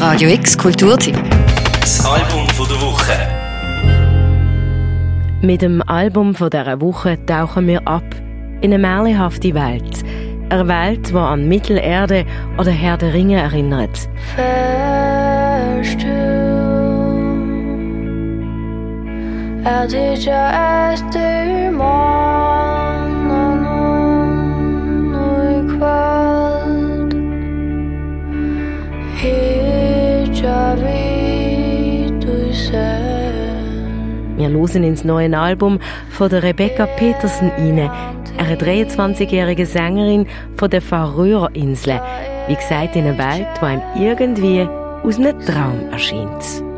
Radio 0.00 0.30
X 0.30 0.56
Kulturtipp. 0.56 1.14
Das 1.78 2.02
Album 2.06 2.48
von 2.48 2.66
der 2.66 2.80
Woche. 2.80 3.12
Mit 5.42 5.60
dem 5.60 5.82
Album 5.82 6.34
von 6.34 6.48
dieser 6.48 6.80
Woche 6.80 7.18
tauchen 7.26 7.66
wir 7.66 7.86
ab 7.86 8.02
in 8.62 8.72
eine 8.72 8.78
märchenhafte 8.78 9.52
Welt. 9.52 10.02
Eine 10.48 10.68
Welt, 10.68 11.10
die 11.10 11.14
an 11.14 11.46
Mittelerde 11.48 12.24
oder 12.56 12.70
Herr 12.70 12.96
der 12.96 13.12
Ringe 13.12 13.42
erinnert. 13.42 14.08
To 14.36 14.42
Er 19.62 19.86
tycker 19.86 20.48
efter 20.94 21.70
morgonen 21.70 23.64
och 29.22 29.49
Wir 34.36 34.48
hören 34.48 34.84
ins 34.84 35.04
neue 35.04 35.38
Album 35.38 35.78
von 36.08 36.30
der 36.30 36.42
Rebecca 36.42 36.86
Petersen 36.86 37.50
rein, 37.50 37.90
eine 38.38 38.56
23-jährige 38.56 39.66
Sängerin 39.66 40.26
von 40.56 40.70
der 40.70 40.80
Färöerinseln. 40.80 42.00
Wie 42.48 42.54
gesagt, 42.54 42.96
in 42.96 43.06
einer 43.06 43.18
Welt, 43.18 43.46
die 43.60 43.64
einem 43.64 43.82
irgendwie 43.96 44.66
aus 45.02 45.18
einem 45.18 45.38
Traum 45.40 45.90
erscheint. 45.92 46.69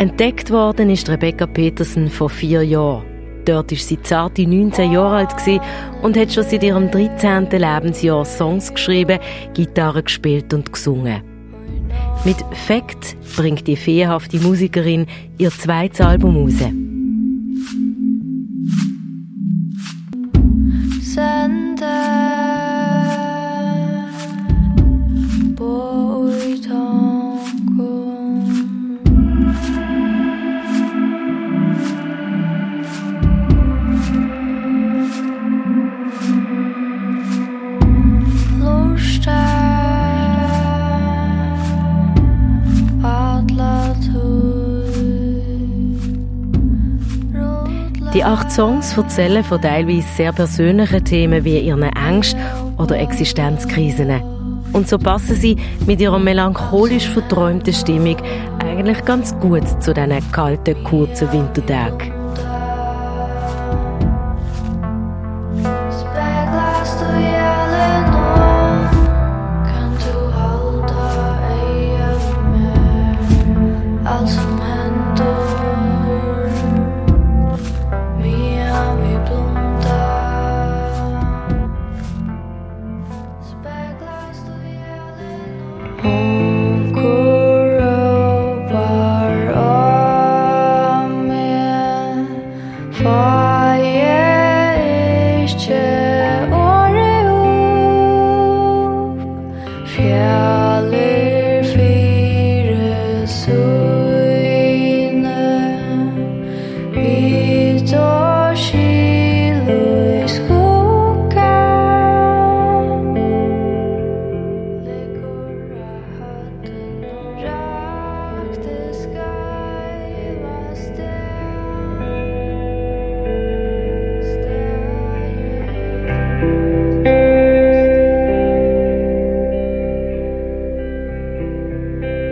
Entdeckt 0.00 0.50
worden 0.50 0.88
ist 0.88 1.10
Rebecca 1.10 1.46
Petersen 1.46 2.08
vor 2.08 2.30
vier 2.30 2.62
Jahren. 2.62 3.04
Dort 3.44 3.70
war 3.70 3.76
sie 3.76 4.00
zarte 4.00 4.46
19 4.46 4.92
Jahre 4.92 5.16
alt 5.16 5.60
und 6.00 6.16
hat 6.16 6.32
schon 6.32 6.44
seit 6.44 6.62
ihrem 6.62 6.90
13. 6.90 7.50
Lebensjahr 7.50 8.24
Songs 8.24 8.72
geschrieben, 8.72 9.18
Gitarre 9.52 10.02
gespielt 10.02 10.54
und 10.54 10.72
gesungen. 10.72 11.22
Mit 12.24 12.38
Fact 12.66 13.14
bringt 13.36 13.66
die 13.66 13.76
feenhafte 13.76 14.38
Musikerin 14.38 15.04
ihr 15.36 15.50
zweites 15.50 16.00
Album 16.00 16.34
raus. 16.34 16.89
Die 48.12 48.24
acht 48.24 48.50
Songs 48.50 48.96
erzählen 48.96 49.44
von 49.44 49.62
teilweise 49.62 50.06
sehr 50.16 50.32
persönlichen 50.32 51.04
Themen 51.04 51.44
wie 51.44 51.60
ihren 51.60 51.84
Ängsten 51.84 52.40
oder 52.76 52.98
Existenzkrisen. 52.98 54.10
Und 54.72 54.88
so 54.88 54.98
passen 54.98 55.36
sie 55.36 55.56
mit 55.86 56.00
ihrer 56.00 56.18
melancholisch 56.18 57.08
verträumten 57.08 57.72
Stimmung 57.72 58.16
eigentlich 58.58 59.04
ganz 59.04 59.38
gut 59.38 59.62
zu 59.80 59.94
diesen 59.94 60.32
kalten, 60.32 60.82
kurzen 60.82 61.30
Wintertagen. 61.32 62.19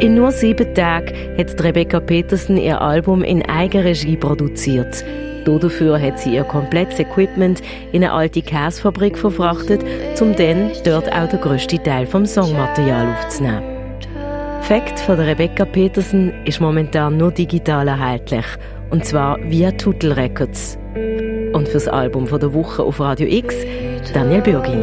In 0.00 0.14
nur 0.14 0.30
sieben 0.30 0.74
Tagen 0.74 1.12
hat 1.36 1.60
Rebecca 1.62 1.98
Petersen 1.98 2.56
ihr 2.56 2.80
Album 2.80 3.24
in 3.24 3.44
Eigenregie 3.48 4.16
produziert. 4.16 5.04
Dafür 5.44 6.00
hat 6.00 6.20
sie 6.20 6.34
ihr 6.34 6.44
komplettes 6.44 7.00
Equipment 7.00 7.62
in 7.90 8.04
eine 8.04 8.12
alte 8.12 8.42
Käsefabrik 8.42 9.18
verfrachtet, 9.18 9.82
um 10.20 10.36
dann 10.36 10.70
dort 10.84 11.10
auch 11.12 11.28
den 11.28 11.40
grössten 11.40 11.82
Teil 11.82 12.06
vom 12.06 12.26
Songmaterial 12.26 13.08
aufzunehmen. 13.08 13.62
Fakt 14.60 15.00
von 15.00 15.18
Rebecca 15.18 15.64
Petersen 15.64 16.32
ist 16.44 16.60
momentan 16.60 17.16
nur 17.16 17.32
digital 17.32 17.88
erhältlich, 17.88 18.46
und 18.90 19.04
zwar 19.04 19.38
via 19.42 19.72
Tutel 19.72 20.12
Records. 20.12 20.78
Und 21.54 21.66
fürs 21.66 21.88
Album 21.88 22.26
von 22.28 22.38
der 22.38 22.52
Woche 22.52 22.84
auf 22.84 23.00
Radio 23.00 23.26
X, 23.26 23.56
Daniel 24.12 24.42
Bürgin. 24.42 24.82